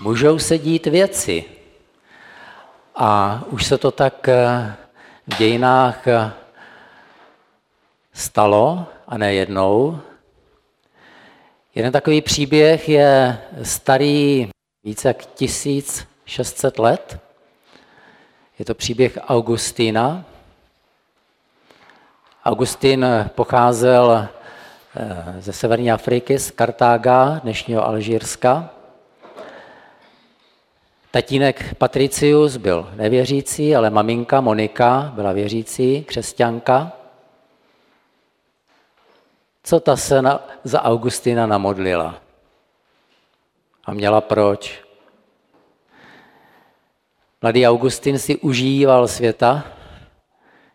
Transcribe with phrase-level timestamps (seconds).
[0.00, 1.44] můžou se dít věci.
[2.94, 4.74] A už se to tak eh,
[5.26, 6.32] v dějinách eh,
[8.12, 10.00] stalo, a ne jednou.
[11.74, 14.50] Jeden takový příběh je starý
[14.84, 17.20] více jak 1600 let.
[18.58, 20.24] Je to příběh Augustína.
[22.44, 24.28] Augustín pocházel
[24.96, 28.75] eh, ze severní Afriky, z Kartága, dnešního Alžírska.
[31.10, 36.92] Tatínek Patricius byl nevěřící, ale maminka Monika byla věřící, křesťanka.
[39.62, 42.20] Co ta se na, za Augustina namodlila?
[43.84, 44.84] A měla proč?
[47.42, 49.64] Mladý Augustin si užíval světa.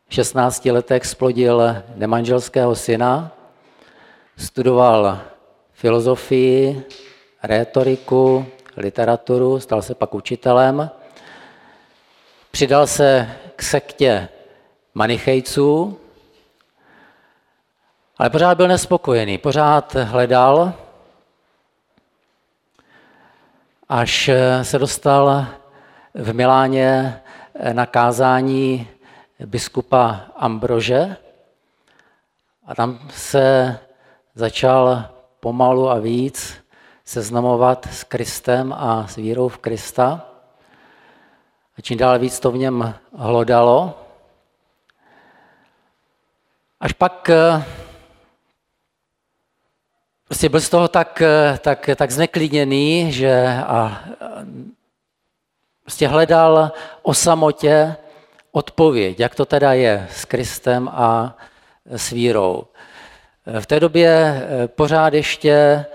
[0.07, 1.61] V 16 letech splodil
[1.95, 3.31] nemanželského syna,
[4.37, 5.19] studoval
[5.73, 6.83] filozofii,
[7.43, 8.45] rétoriku,
[8.77, 10.89] literaturu, stal se pak učitelem.
[12.51, 14.29] Přidal se k sektě
[14.93, 15.99] manichejců,
[18.17, 20.73] ale pořád byl nespokojený, pořád hledal,
[23.89, 24.29] až
[24.61, 25.45] se dostal
[26.13, 27.21] v Miláně
[27.73, 28.87] na kázání
[29.45, 31.15] biskupa Ambrože
[32.65, 33.79] a tam se
[34.35, 35.05] začal
[35.39, 36.60] pomalu a víc
[37.11, 40.25] seznamovat s Kristem a s vírou v Krista.
[41.77, 43.99] A čím dál víc to v něm hlodalo.
[46.79, 47.63] Až pak eh,
[50.27, 54.03] prostě byl z toho tak, eh, tak, tak zneklidněný, že a,
[55.83, 57.95] prostě hledal o samotě
[58.51, 61.35] odpověď, jak to teda je s Kristem a
[61.85, 62.63] s vírou.
[63.59, 65.85] V té době eh, pořád ještě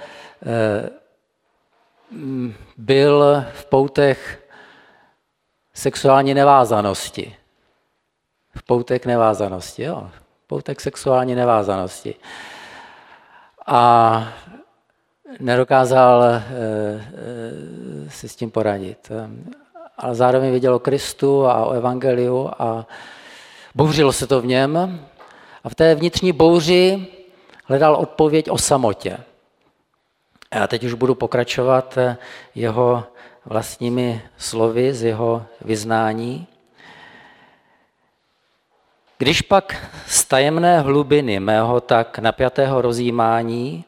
[2.77, 4.49] byl v poutech
[5.75, 7.37] sexuální nevázanosti.
[8.57, 10.11] V poutech nevázanosti, jo.
[10.47, 12.15] Poutek sexuální nevázanosti.
[13.67, 14.29] A
[15.41, 16.43] nedokázal e,
[18.09, 19.13] si s tím poradit.
[19.99, 22.87] Ale zároveň věděl o Kristu a o Evangeliu a
[23.75, 25.01] bouřilo se to v něm.
[25.65, 27.07] A v té vnitřní bouři
[27.65, 29.19] hledal odpověď o samotě.
[30.55, 32.17] Já teď už budu pokračovat eh,
[32.55, 33.05] jeho
[33.45, 36.47] vlastními slovy z jeho vyznání.
[39.19, 43.85] Když pak z tajemné hlubiny mého tak napjatého rozjímání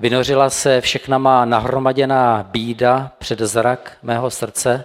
[0.00, 4.84] vynořila se všechna má nahromaděná bída před zrak mého srdce,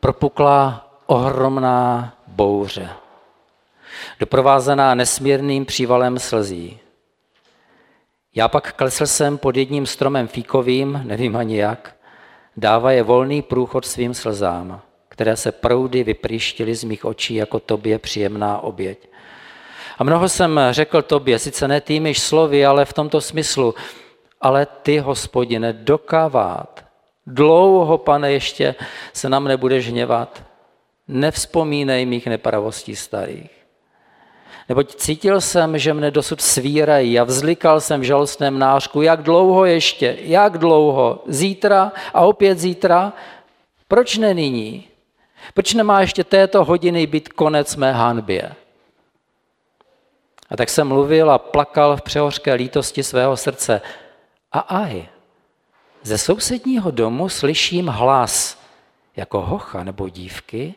[0.00, 2.88] propukla ohromná bouře,
[4.20, 6.78] doprovázená nesmírným přívalem slzí.
[8.34, 11.96] Já pak klesl jsem pod jedním stromem fíkovým, nevím ani jak,
[12.56, 17.98] dává je volný průchod svým slzám, které se proudy vypříštily z mých očí jako tobě
[17.98, 19.08] příjemná oběť.
[19.98, 23.74] A mnoho jsem řekl tobě, sice ne týmiž slovy, ale v tomto smyslu,
[24.40, 26.84] ale ty, hospodine, dokávát.
[27.26, 28.74] Dlouho, pane, ještě
[29.12, 30.42] se nám nebudeš hněvat.
[31.08, 33.59] Nevzpomínej mých nepravostí starých.
[34.70, 39.64] Neboť cítil jsem, že mne dosud svírají a vzlikal jsem v žalostném nářku, jak dlouho
[39.64, 43.12] ještě, jak dlouho, zítra a opět zítra,
[43.88, 44.86] proč ne nyní?
[45.54, 48.54] Proč nemá ještě této hodiny být konec mé hanbě?
[50.50, 53.80] A tak jsem mluvil a plakal v přehořké lítosti svého srdce.
[54.52, 55.06] A aj,
[56.02, 58.58] ze sousedního domu slyším hlas,
[59.16, 60.74] jako hocha nebo dívky,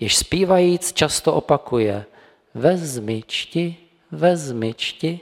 [0.00, 2.04] jež zpívajíc často opakuje–
[2.54, 3.76] vezmi čti,
[4.10, 5.20] vezmi čti.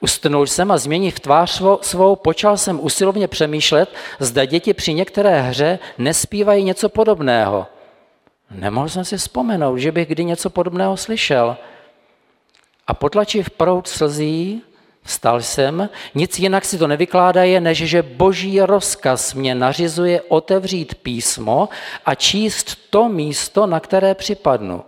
[0.00, 5.78] Ustnul jsem a změnив tvář svou, počal jsem usilovně přemýšlet, zda děti při některé hře
[5.98, 7.66] nespívají něco podobného.
[8.50, 11.56] Nemohl jsem si vzpomenout, že bych kdy něco podobného slyšel.
[12.86, 14.62] A potlačiv prout slzí,
[15.02, 21.68] vstal jsem, nic jinak si to nevykládaje, než že boží rozkaz mě nařizuje otevřít písmo
[22.04, 24.84] a číst to místo, na které připadnu.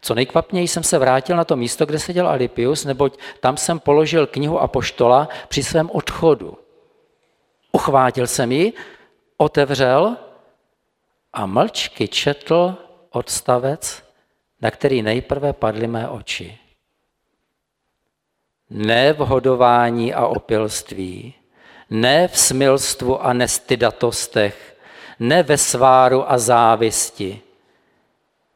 [0.00, 4.26] Co nejkvapněji jsem se vrátil na to místo, kde seděl Alipius, neboť tam jsem položil
[4.26, 6.58] knihu Apoštola při svém odchodu.
[7.72, 8.72] Uchvátil jsem ji,
[9.36, 10.16] otevřel
[11.32, 12.76] a mlčky četl
[13.10, 14.02] odstavec,
[14.62, 16.58] na který nejprve padly mé oči.
[18.70, 21.34] Ne v hodování a opilství,
[21.90, 24.76] ne v smilstvu a nestydatostech,
[25.18, 27.40] ne ve sváru a závisti,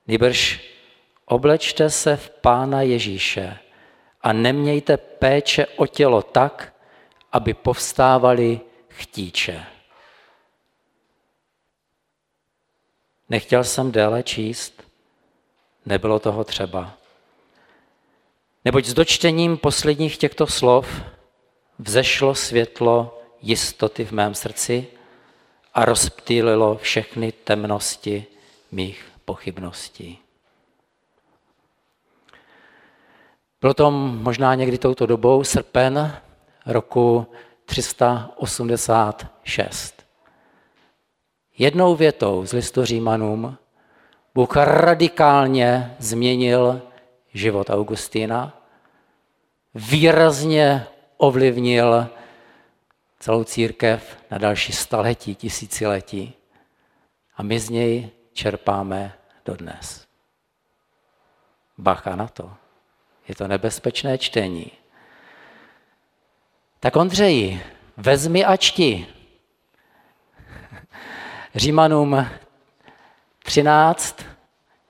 [0.07, 0.71] nýbrž
[1.27, 3.59] Oblečte se v Pána Ježíše
[4.21, 6.75] a nemějte péče o tělo tak,
[7.33, 9.65] aby povstávali chtíče.
[13.29, 14.83] Nechtěl jsem déle číst,
[15.87, 16.95] nebylo toho třeba.
[18.65, 21.03] Neboť s dočtením posledních těchto slov
[21.79, 24.87] vzešlo světlo jistoty v mém srdci
[25.75, 28.27] a rozptýlilo všechny temnosti
[28.73, 30.24] mých pochybností.
[33.65, 36.17] Bylo to možná někdy touto dobou, srpen
[36.67, 37.27] roku
[37.65, 40.07] 386.
[41.59, 43.59] Jednou větou z listu Římanům
[44.35, 46.83] Bůh radikálně změnil
[47.35, 48.63] život Augustína,
[49.75, 52.09] výrazně ovlivnil
[53.21, 56.35] celou církev na další staletí, tisíciletí
[57.37, 59.13] a my z něj čerpáme
[59.45, 60.07] dodnes.
[61.79, 62.64] Bacha na to.
[63.29, 64.73] Je to nebezpečné čtení.
[66.81, 67.61] Tak Ondřeji,
[67.97, 69.07] vezmi a čti.
[71.55, 72.27] Římanům
[73.45, 74.27] 13,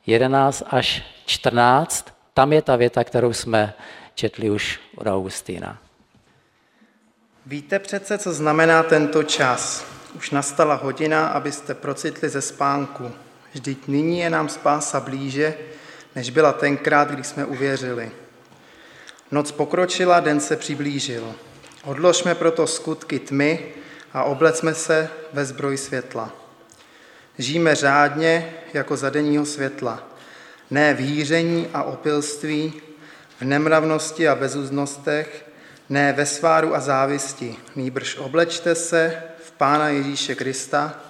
[0.07, 3.75] 11 až 14, tam je ta věta, kterou jsme
[4.15, 5.79] četli už od Augustína.
[7.47, 9.87] Víte přece, co znamená tento čas.
[10.15, 13.13] Už nastala hodina, abyste procitli ze spánku.
[13.53, 15.55] Vždyť nyní je nám spása blíže,
[16.15, 18.11] než byla tenkrát, když jsme uvěřili.
[19.35, 21.35] Noc pokročila, den se přiblížil.
[21.85, 23.75] Odložme proto skutky tmy
[24.13, 26.33] a oblecme se ve zbroj světla.
[27.39, 30.03] Žijeme řádně jako za denního světla,
[30.71, 32.73] ne v hýření a opilství,
[33.41, 35.51] v nemravnosti a bezúznostech,
[35.89, 41.01] ne ve sváru a závisti, nýbrž oblečte se v Pána Ježíše Krista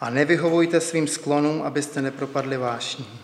[0.00, 3.20] a nevyhovujte svým sklonům, abyste nepropadli vášní.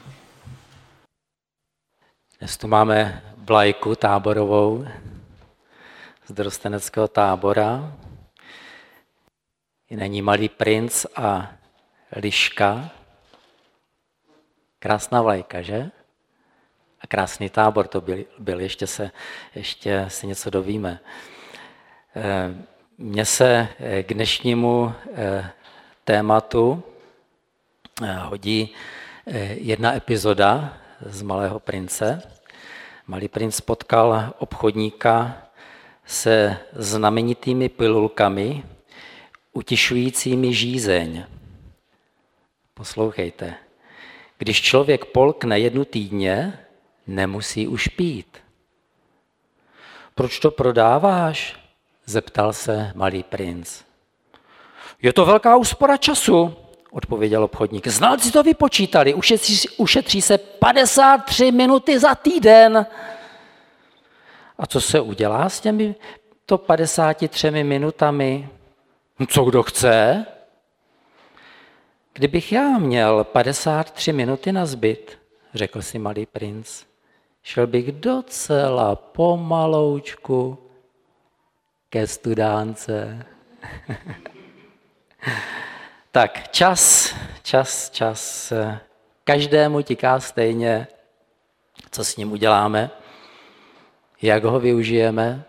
[2.38, 4.86] Dnes tu máme vlajku táborovou
[6.26, 7.98] z dorosteneckého tábora.
[9.90, 11.50] I není malý princ a
[12.16, 12.90] liška.
[14.78, 15.90] Krásná vlajka, že?
[17.00, 18.60] A krásný tábor to byl, byl.
[18.60, 19.10] Ještě, se,
[19.54, 21.00] ještě si něco dovíme.
[22.16, 22.54] Eh,
[22.98, 25.50] mně se eh, k dnešnímu eh,
[26.04, 26.82] tématu
[28.22, 28.74] hodí
[29.54, 32.22] jedna epizoda z Malého prince.
[33.06, 35.42] Malý princ potkal obchodníka
[36.06, 38.64] se znamenitými pilulkami,
[39.52, 41.24] utišujícími žízeň.
[42.74, 43.54] Poslouchejte.
[44.38, 46.58] Když člověk polkne jednu týdně,
[47.06, 48.38] nemusí už pít.
[50.14, 51.62] Proč to prodáváš?
[52.06, 53.82] zeptal se malý princ.
[55.02, 56.56] Je to velká úspora času,
[56.92, 57.88] odpověděl obchodník.
[57.88, 62.86] Znalci to vypočítali, ušetří, ušetří se 53 minuty za týden.
[64.58, 65.94] A co se udělá s těmi
[66.46, 68.48] to 53 minutami?
[69.18, 70.26] No, co kdo chce?
[72.12, 75.18] Kdybych já měl 53 minuty na zbyt,
[75.54, 76.82] řekl si malý princ,
[77.42, 80.58] šel bych docela pomaloučku
[81.88, 83.26] ke studánce.
[86.12, 88.52] tak, čas, čas, čas.
[89.24, 90.86] Každému tiká stejně,
[91.90, 92.90] co s ním uděláme,
[94.22, 95.44] jak ho využijeme.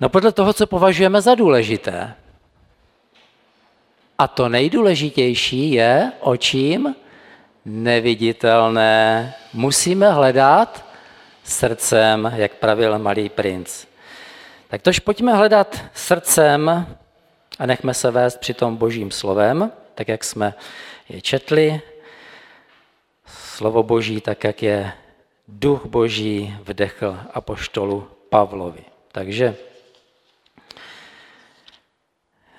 [0.00, 2.14] No podle toho, co považujeme za důležité.
[4.18, 6.94] A to nejdůležitější je, o čím?
[7.64, 9.34] Neviditelné.
[9.52, 10.84] Musíme hledat
[11.44, 13.86] srdcem, jak pravil malý princ.
[14.68, 16.86] Tak tož pojďme hledat srdcem
[17.58, 20.54] a nechme se vést při tom božím slovem, tak jak jsme
[21.08, 21.80] je četli.
[23.26, 24.92] Slovo boží, tak jak je
[25.48, 28.84] duch boží vdechl apoštolu Pavlovi.
[29.12, 29.56] Takže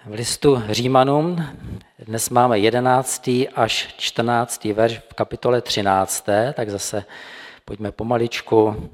[0.05, 1.45] v listu Římanům
[1.99, 3.29] dnes máme 11.
[3.55, 4.65] až 14.
[4.65, 6.25] verš v kapitole 13.
[6.53, 7.05] Tak zase
[7.65, 8.89] pojďme pomaličku.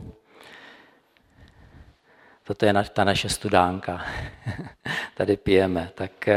[2.44, 4.06] Toto je ta naše studánka.
[5.22, 5.92] Tady pijeme.
[5.96, 6.30] Tak,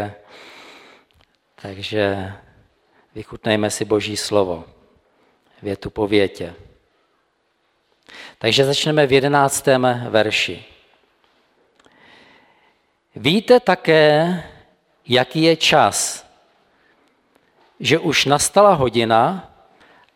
[1.63, 2.33] takže
[3.15, 4.65] vychutnejme si Boží slovo.
[5.63, 6.55] Větu po větě.
[8.39, 10.65] Takže začneme v jedenáctém verši.
[13.17, 14.43] Víte také,
[15.07, 16.27] jaký je čas,
[17.81, 19.53] že už nastala hodina,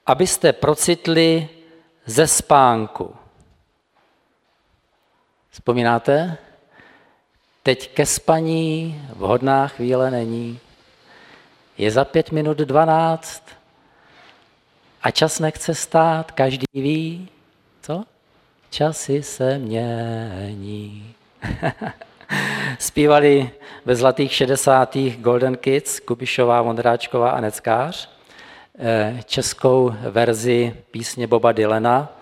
[0.07, 1.49] abyste procitli
[2.07, 3.17] ze spánku.
[5.51, 6.39] Vzpomínáte?
[7.69, 10.59] Teď ke spaní vhodná chvíle není.
[11.79, 13.43] Je za pět minut dvanáct
[15.03, 17.29] a čas nechce stát, každý ví,
[17.83, 18.05] co?
[18.71, 21.15] Časy se mění.
[22.79, 23.51] Zpívali
[23.85, 24.97] ve zlatých 60.
[24.97, 28.11] Golden Kids, Kubišová, Vondráčková a Neckář,
[28.79, 32.19] eh, českou verzi písně Boba Dylana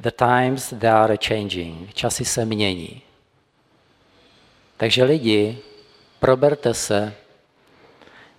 [0.00, 1.94] The times they are changing.
[1.94, 3.05] Časy se mění.
[4.76, 5.58] Takže lidi,
[6.20, 7.14] proberte se,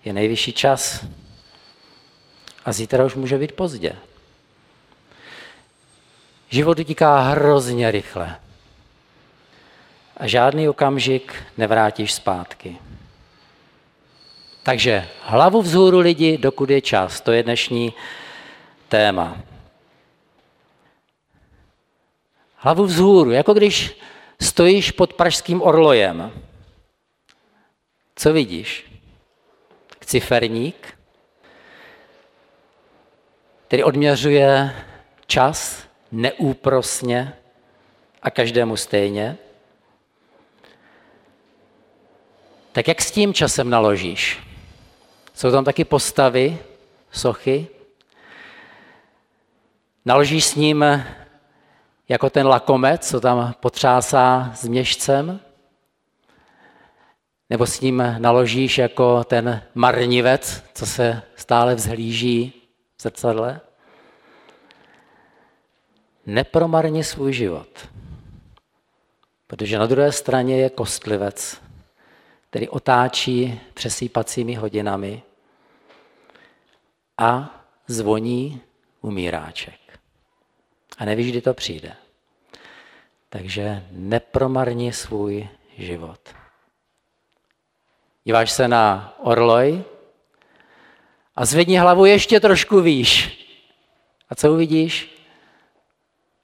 [0.06, 1.06] je nejvyšší čas.
[2.66, 3.96] A zítra už může být pozdě.
[6.50, 8.40] Život utíká hrozně rychle.
[10.18, 12.78] A žádný okamžik nevrátíš zpátky.
[14.64, 17.22] Takže hlavu vzhůru lidi, dokud je čas.
[17.22, 17.94] To je dnešní
[18.90, 19.38] téma.
[22.56, 24.00] Hlavu vzhůru, jako když
[24.42, 26.32] stojíš pod pražským orlojem.
[28.16, 28.92] Co vidíš?
[30.06, 30.98] Ciferník,
[33.68, 34.76] který odměřuje
[35.28, 37.34] čas neúprosně
[38.22, 39.38] a každému stejně.
[42.72, 44.40] Tak jak s tím časem naložíš?
[45.34, 46.58] Jsou tam taky postavy,
[47.12, 47.68] sochy.
[50.06, 50.86] Naložíš s ním
[52.10, 55.40] jako ten lakomec, co tam potřásá s měšcem?
[57.50, 62.54] Nebo s ním naložíš jako ten marnivec, co se stále vzhlíží
[62.98, 63.62] v zrcadle?
[66.26, 67.90] Nepromarni svůj život,
[69.48, 71.62] protože na druhé straně je kostlivec,
[72.50, 75.24] který otáčí přesýpacími hodinami
[77.18, 78.62] a zvoní
[79.02, 79.87] umíráček.
[80.98, 81.94] A nevíš, kdy to přijde.
[83.30, 86.20] Takže nepromarni svůj život.
[88.24, 89.84] Díváš se na orloj
[91.36, 93.44] a zvedni hlavu ještě trošku výš.
[94.30, 95.24] A co uvidíš?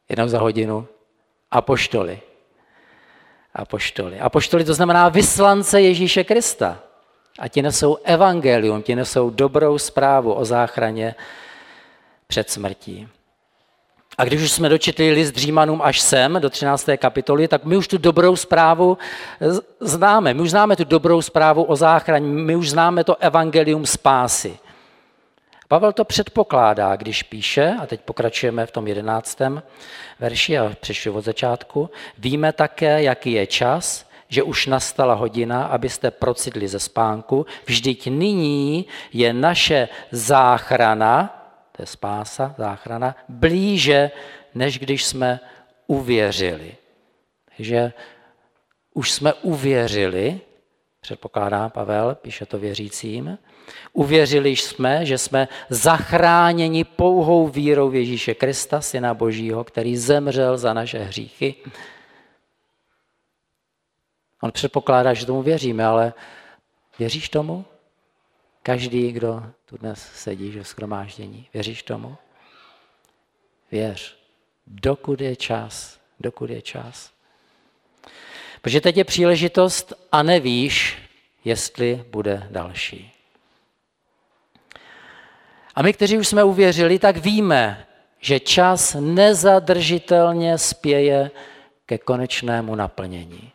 [0.10, 0.88] Jednou za hodinu.
[1.52, 2.22] Apoštoly.
[3.54, 4.20] Apoštoly.
[4.20, 6.80] Apoštoly to znamená vyslance Ježíše Krista.
[7.40, 11.16] A ti nesou evangelium, ti nesou dobrou zprávu o záchraně
[12.28, 13.08] před smrtí.
[14.18, 16.90] A když už jsme dočetli list Římanům až sem, do 13.
[16.98, 18.98] kapitoly, tak my už tu dobrou zprávu
[19.80, 20.34] známe.
[20.34, 24.58] My už známe tu dobrou zprávu o záchraně, my už známe to evangelium spásy.
[25.68, 29.64] Pavel to předpokládá, když píše, a teď pokračujeme v tom jedenáctém
[30.20, 36.12] verši a přešli od začátku, víme také, jaký je čas, že už nastala hodina, abyste
[36.12, 37.46] procitli ze spánku.
[37.66, 41.43] Vždyť nyní je naše záchrana,
[41.76, 44.12] to je spása, záchrana, blíže,
[44.56, 45.40] než když jsme
[45.88, 46.76] uvěřili.
[47.58, 47.94] Takže
[48.94, 50.42] už jsme uvěřili,
[51.02, 53.38] předpokládá Pavel, píše to věřícím,
[53.94, 61.00] uvěřili jsme, že jsme zachráněni pouhou vírou Ježíše Krista, Syna Božího, který zemřel za naše
[61.00, 61.56] hříchy.
[64.42, 66.14] On předpokládá, že tomu věříme, ale
[67.00, 67.66] věříš tomu?
[68.64, 72.18] Každý, kdo tu dnes sedí že v schromáždění, věříš tomu?
[73.72, 74.18] Věř,
[74.68, 77.12] dokud je čas, dokud je čas.
[78.62, 80.98] Protože teď je příležitost a nevíš,
[81.46, 83.12] jestli bude další.
[85.76, 87.88] A my, kteří už jsme uvěřili, tak víme,
[88.20, 91.32] že čas nezadržitelně spěje
[91.86, 93.52] ke konečnému naplnění.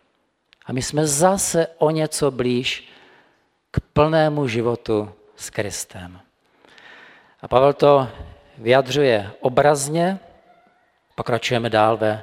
[0.66, 2.88] A my jsme zase o něco blíž
[3.80, 6.20] plnému životu s Kristem.
[7.42, 8.08] A Pavel to
[8.58, 10.18] vyjadřuje obrazně,
[11.14, 12.22] pokračujeme dál ve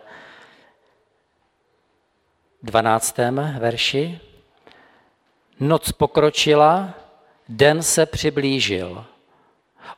[2.64, 3.18] 12.
[3.60, 4.20] verši.
[5.60, 6.94] Noc pokročila,
[7.50, 9.06] den se přiblížil.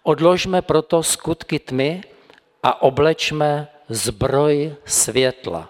[0.03, 2.03] Odložme proto skutky tmy
[2.63, 5.69] a oblečme zbroj světla.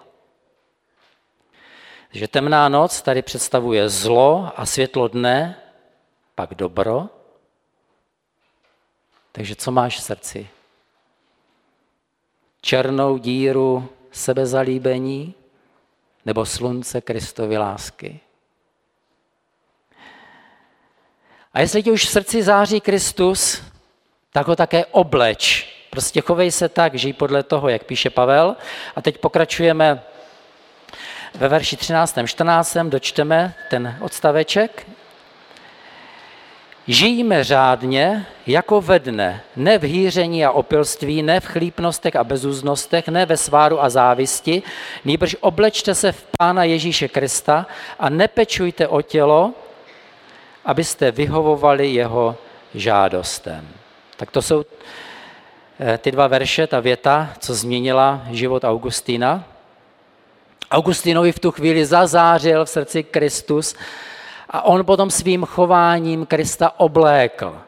[2.10, 5.56] Takže temná noc tady představuje zlo a světlo dne,
[6.38, 7.08] pak dobro.
[9.32, 10.48] Takže co máš v srdci?
[12.60, 15.34] Černou díru sebezalíbení
[16.24, 18.20] nebo slunce Kristovy lásky?
[21.52, 23.62] A jestli ti už v srdci září Kristus,
[24.32, 25.74] tak ho také obleč.
[25.90, 28.56] Prostě chovej se tak, žij podle toho, jak píše Pavel.
[28.94, 30.02] A teď pokračujeme
[31.34, 32.18] ve verši 13.
[32.26, 32.76] 14.
[32.76, 34.97] dočteme ten odstaveček.
[36.88, 43.08] Žijíme řádně, jako ve dne, ne v hýření a opilství, ne v chlípnostech a bezúznostech,
[43.08, 44.62] ne ve sváru a závisti,
[45.04, 47.66] nýbrž oblečte se v Pána Ježíše Krista
[47.98, 49.52] a nepečujte o tělo,
[50.64, 52.36] abyste vyhovovali jeho
[52.74, 53.68] žádostem.
[54.16, 54.64] Tak to jsou
[55.80, 59.44] eh, ty dva verše, ta věta, co změnila život Augustína.
[60.70, 63.74] Augustinovi v tu chvíli zazářil v srdci Kristus
[64.50, 67.60] A on potom svým chováním Krista oblékl.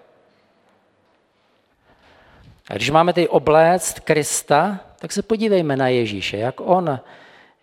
[2.71, 7.01] A když máme tady obléct Krista, tak se podívejme na Ježíše, jak on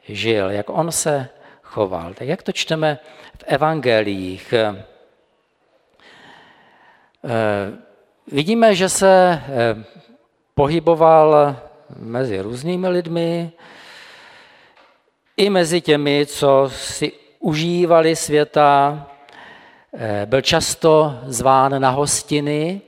[0.08, 1.30] žil, jak on se
[1.64, 2.14] choval.
[2.14, 3.00] Tak jak to čteme
[3.38, 4.54] v evangelích?
[4.54, 4.84] Eh,
[8.32, 9.84] vidíme, že se eh,
[10.56, 11.56] pohyboval
[11.96, 13.52] mezi různými lidmi,
[15.38, 17.12] i mezi těmi, co si
[17.48, 19.08] užívali světa,
[19.94, 22.82] eh, byl často zván na hostiny,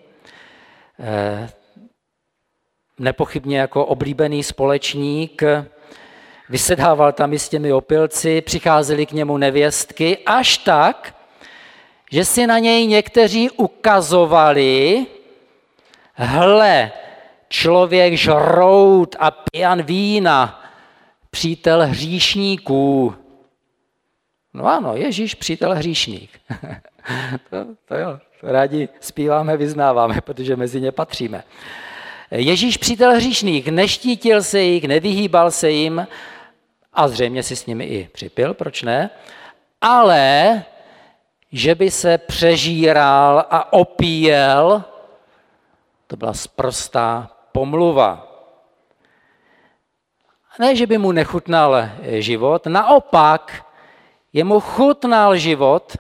[2.98, 5.42] nepochybně jako oblíbený společník,
[6.50, 11.16] vysedával tam i s těmi opilci, přicházely k němu nevěstky, až tak,
[12.12, 15.06] že si na něj někteří ukazovali,
[16.13, 16.92] hle,
[17.50, 20.63] člověk žrout a pijan vína,
[21.32, 23.16] přítel hříšníků.
[24.53, 26.41] No ano, Ježíš přítel hříšník.
[27.50, 31.44] to, to jo, to rádi zpíváme, vyznáváme, protože mezi ně patříme.
[32.32, 36.08] Ježíš přítel hříšných, neštítil se jich, nevyhýbal se jim
[36.94, 39.10] a zřejmě si s nimi i připil, proč ne,
[39.82, 40.63] ale
[41.51, 44.84] že by se přežíral a opíjel,
[46.08, 48.27] to byla sprostá pomluva.
[50.60, 51.89] Ne, že by mu nechutnal
[52.20, 53.65] život, naopak
[54.34, 55.98] jemu chutnal život,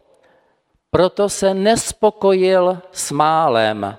[0.91, 3.97] proto se nespokojil s málem.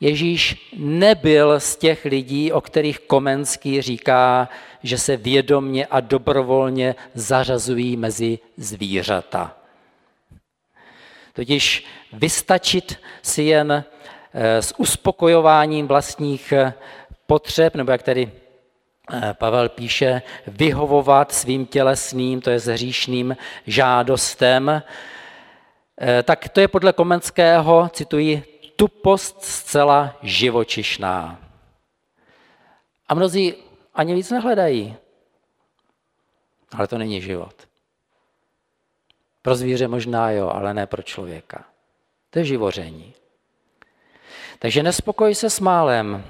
[0.00, 4.48] Ježíš nebyl z těch lidí, o kterých Komenský říká,
[4.82, 9.56] že se vědomně a dobrovolně zařazují mezi zvířata.
[11.32, 13.84] Totiž vystačit si jen
[14.34, 16.74] eh, s uspokojováním vlastních eh,
[17.26, 18.32] potřeb, nebo jak tady
[19.32, 23.36] Pavel píše, vyhovovat svým tělesným, to je hříšným
[23.66, 24.82] žádostem,
[26.22, 28.42] tak to je podle Komenského, cituji,
[28.76, 31.38] tupost zcela živočišná.
[33.08, 33.54] A mnozí
[33.94, 34.96] ani víc nehledají.
[36.72, 37.54] Ale to není život.
[39.42, 41.64] Pro zvíře možná jo, ale ne pro člověka.
[42.30, 43.14] To je živoření.
[44.58, 46.24] Takže nespokoj se s málem,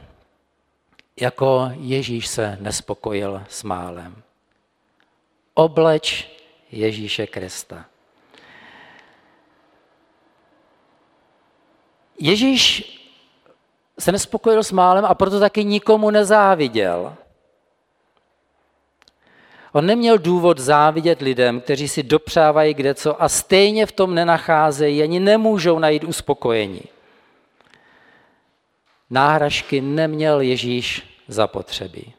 [1.21, 4.23] jako Ježíš se nespokojil s málem.
[5.55, 6.29] Obleč
[6.73, 7.85] Ježíše Krista.
[12.19, 12.93] Ježíš
[13.99, 17.17] se nespokojil s málem a proto taky nikomu nezáviděl.
[19.73, 25.03] On neměl důvod závidět lidem, kteří si dopřávají kde co a stejně v tom nenacházejí,
[25.03, 26.83] ani nemůžou najít uspokojení.
[29.11, 32.15] Náhražky neměl Ježíš zapotřebí.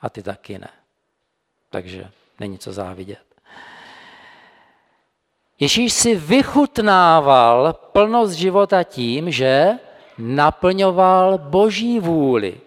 [0.00, 0.68] A ty taky ne.
[1.70, 2.10] Takže
[2.40, 3.24] není co závidět.
[5.60, 9.78] Ježíš si vychutnával plnost života tím, že
[10.18, 12.60] naplňoval boží vůli.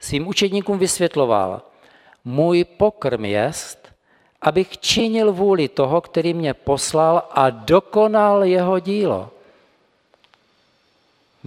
[0.00, 1.62] Svým učedníkům vysvětloval,
[2.24, 3.92] můj pokrm jest,
[4.42, 9.30] abych činil vůli toho, který mě poslal a dokonal jeho dílo.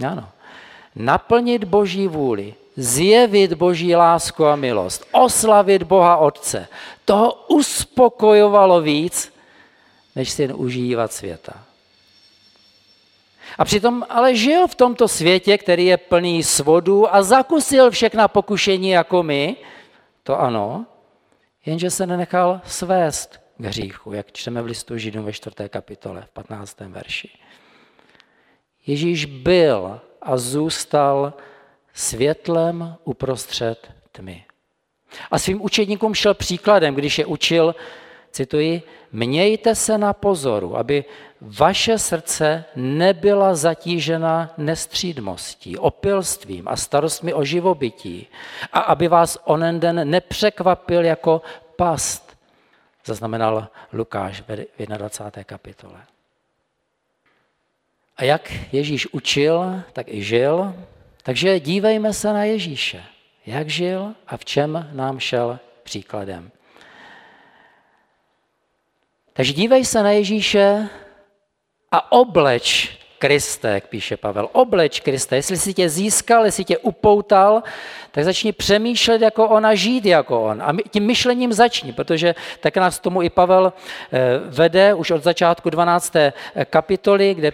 [0.06, 0.31] Ano.
[0.94, 6.68] Naplnit boží vůli, zjevit boží lásku a milost, oslavit Boha Otce.
[7.04, 9.32] Toho uspokojovalo víc,
[10.16, 11.64] než si jen užívat světa.
[13.58, 18.90] A přitom ale žil v tomto světě, který je plný svodů a zakusil všechna pokušení
[18.90, 19.56] jako my,
[20.22, 20.86] to ano,
[21.66, 25.56] jenže se nenechal svést k hříchu, jak čteme v listu Židům ve 4.
[25.68, 26.80] kapitole, v 15.
[26.80, 27.28] verši.
[28.86, 31.32] Ježíš byl a zůstal
[31.94, 34.44] světlem uprostřed tmy.
[35.30, 37.74] A svým učedníkům šel příkladem, když je učil,
[38.30, 38.82] cituji,
[39.12, 41.04] mějte se na pozoru, aby
[41.40, 48.26] vaše srdce nebyla zatížena nestřídmostí, opilstvím a starostmi o živobytí
[48.72, 51.42] a aby vás onen den nepřekvapil jako
[51.76, 52.36] past,
[53.04, 55.44] zaznamenal Lukáš v 21.
[55.44, 56.00] kapitole.
[58.16, 60.74] A jak Ježíš učil, tak i žil,
[61.22, 63.04] takže dívejme se na Ježíše,
[63.46, 66.50] jak žil a v čem nám šel příkladem.
[69.32, 70.88] Takže dívej se na Ježíše
[71.90, 74.48] a obleč Kriste, jak píše Pavel.
[74.52, 75.36] Obleč Kriste.
[75.36, 77.62] Jestli si tě získal, jestli tě upoutal,
[78.10, 80.62] tak začni přemýšlet jako on a žít jako on.
[80.62, 85.70] A tím myšlením začni, protože tak nás tomu i Pavel eh, vede už od začátku
[85.70, 86.14] 12.
[86.64, 87.52] kapitoly, kde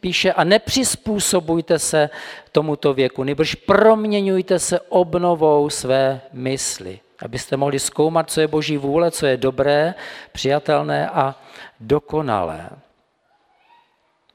[0.00, 2.10] píše a nepřizpůsobujte se
[2.52, 7.00] tomuto věku, nebož proměňujte se obnovou své mysli.
[7.22, 9.94] abyste mohli zkoumat, co je Boží vůle, co je dobré,
[10.32, 11.34] přijatelné a
[11.80, 12.68] dokonalé.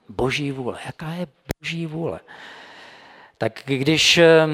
[0.09, 0.79] Boží vůle.
[0.85, 1.27] Jaká je
[1.59, 2.19] Boží vůle?
[3.37, 4.47] Tak když eh,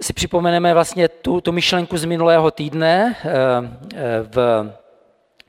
[0.00, 3.30] si připomeneme vlastně tu, tu myšlenku z minulého týdne eh,
[3.94, 4.68] eh, v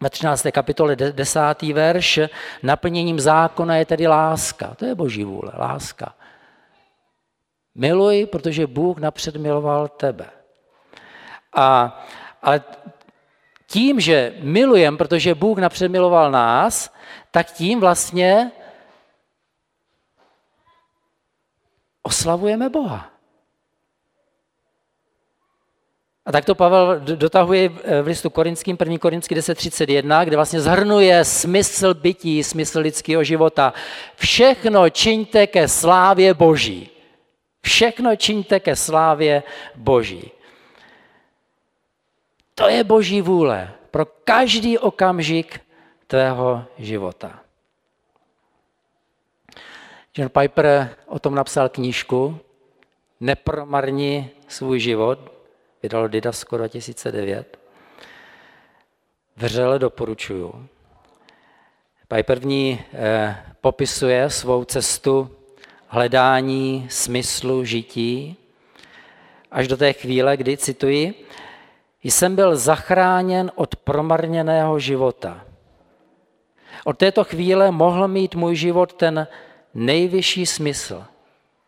[0.02, 0.47] ve 13.
[0.52, 1.39] kapitole 10.
[1.73, 2.19] verš,
[2.63, 4.75] naplněním zákona je tedy láska.
[4.75, 6.15] To je boží vůle, láska.
[7.75, 10.25] Miluj, protože Bůh napřed miloval tebe.
[11.56, 11.99] A,
[12.41, 12.62] ale
[13.69, 16.93] tím, že milujem, protože Bůh napřed miloval nás,
[17.32, 18.51] tak tím vlastně
[22.01, 23.10] oslavujeme Boha.
[26.25, 27.69] A tak to Pavel dotahuje
[28.01, 28.97] v listu korinským, 1.
[28.97, 33.73] korinský 10.31, kde vlastně zhrnuje smysl bytí, smysl lidského života.
[34.15, 36.89] Všechno čiňte ke slávě Boží.
[37.62, 39.43] Všechno čiňte ke slávě
[39.75, 40.32] Boží.
[42.60, 45.62] To je Boží vůle pro každý okamžik
[46.08, 47.39] tvého života.
[50.17, 52.39] John Piper o tom napsal knížku
[53.19, 55.19] Nepromarni svůj život,
[55.84, 57.60] vydalo Didasko 2009.
[59.38, 60.67] Vřele doporučuju.
[62.08, 65.32] Piper v ní eh, popisuje svou cestu
[65.88, 68.38] hledání smyslu žití,
[69.52, 71.26] až do té chvíle, kdy, cituji,
[72.03, 75.45] jsem byl zachráněn od promarněného života.
[76.85, 79.27] Od této chvíle mohl mít můj život ten
[79.73, 81.03] nejvyšší smysl.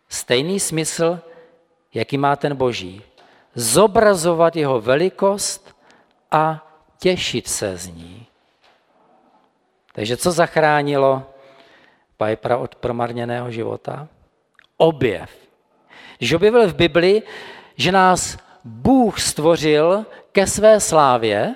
[0.10, 1.20] Stejný smysl,
[1.94, 3.02] jaký má ten boží
[3.56, 5.76] zobrazovat jeho velikost
[6.32, 6.68] a
[7.00, 8.26] těšit se z ní.
[9.94, 11.24] Takže co zachránilo
[12.18, 14.08] Pipera od promarněného života?
[14.78, 15.30] Objev.
[16.18, 17.24] Když objevil v Bibli,
[17.76, 21.56] že nás Bůh stvořil ke své slávě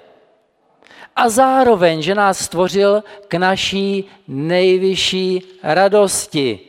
[1.15, 6.59] a zároveň, že nás stvořil k naší nejvyšší radosti.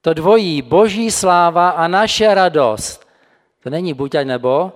[0.00, 3.06] To dvojí, boží sláva a naše radost,
[3.62, 4.72] to není buď a nebo,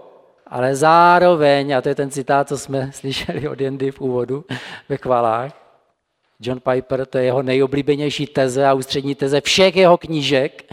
[0.47, 4.45] ale zároveň, a to je ten citát, co jsme slyšeli od Jendy v úvodu
[4.89, 5.65] ve chvalách,
[6.41, 10.73] John Piper, to je jeho nejoblíbenější teze a ústřední teze všech jeho knížek.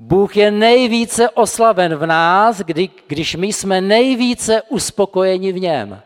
[0.00, 6.02] Bůh je nejvíce oslaven v nás, kdy, když my jsme nejvíce uspokojeni v něm.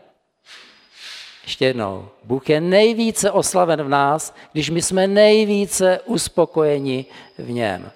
[1.43, 2.09] Ještě jednou.
[2.23, 7.05] Bůh je nejvíce oslaven v nás, když my jsme nejvíce uspokojeni
[7.37, 7.91] v něm.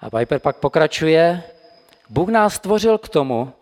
[0.00, 1.42] A Piper pak pokračuje,
[2.10, 3.52] Bůh nás stvořil k tomu,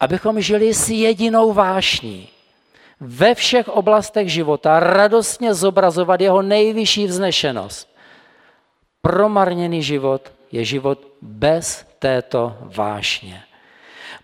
[0.00, 2.28] abychom žili s jedinou vášní.
[3.00, 7.91] Ve všech oblastech života radostně zobrazovat jeho nejvyšší vznešenost.
[9.02, 13.42] Promarněný život je život bez této vášně.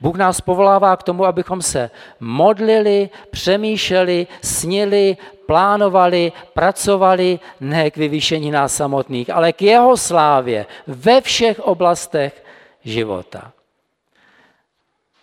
[0.01, 8.51] Bůh nás povolává k tomu, abychom se modlili, přemýšleli, snili, plánovali, pracovali ne k vyvýšení
[8.51, 12.45] nás samotných, ale k jeho slávě ve všech oblastech
[12.85, 13.53] života.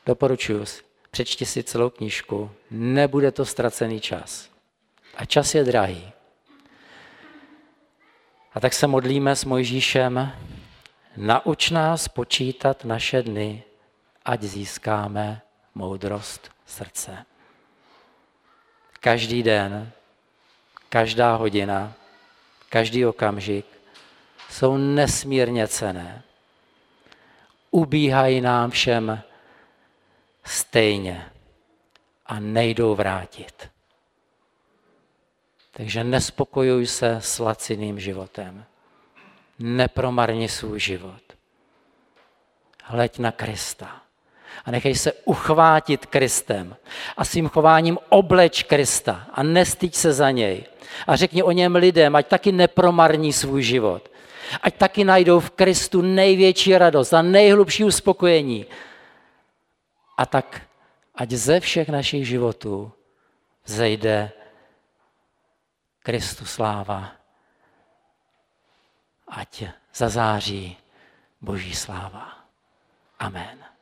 [0.05, 0.65] Doporučuji,
[1.11, 4.49] přečti si celou knížku, nebude to ztracený čas.
[5.17, 6.14] A čas je drahý.
[8.55, 10.31] A tak se modlíme s Mojžíšem,
[11.17, 13.63] nauč nás počítat naše dny,
[14.25, 15.41] ať získáme
[15.75, 17.25] moudrost srdce.
[18.99, 19.91] Každý den
[20.89, 21.93] každá hodina,
[22.69, 23.65] každý okamžik
[24.49, 26.23] jsou nesmírně cené.
[27.71, 29.21] Ubíhají nám všem
[30.43, 31.31] stejně
[32.25, 33.74] a nejdou vrátit.
[35.77, 38.65] Takže nespokojuj se s laciným životem.
[39.59, 41.21] Nepromarni svůj život.
[42.83, 44.01] Hleď na Krista
[44.65, 46.75] a nechej se uchvátit Kristem
[47.17, 50.63] a svým chováním obleč Krista a nestyď se za něj.
[51.07, 54.11] A řekni o něm lidem, ať taky nepromarní svůj život.
[54.61, 58.65] Ať taky najdou v Kristu největší radost a nejhlubší uspokojení.
[60.17, 60.61] A tak,
[61.15, 62.91] ať ze všech našich životů
[63.65, 64.31] zejde
[66.05, 67.17] Kristu sláva.
[69.27, 69.63] Ať
[69.93, 70.77] zazáří
[71.41, 72.45] Boží sláva.
[73.19, 73.74] Amen.